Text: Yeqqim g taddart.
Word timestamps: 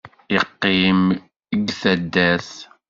Yeqqim 0.33 1.01
g 1.65 1.67
taddart. 1.81 2.49